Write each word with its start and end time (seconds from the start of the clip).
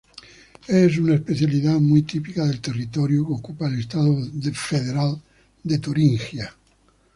Es 0.67 0.97
una 0.97 1.13
especialidad 1.13 1.79
muy 1.79 2.01
típica 2.01 2.43
del 2.47 2.59
territorio 2.59 3.23
que 3.27 3.33
ocupa 3.33 3.67
el 3.67 3.77
estado 3.81 4.17
federal 4.51 5.21
de 5.61 5.77
Turingia. 5.77 6.55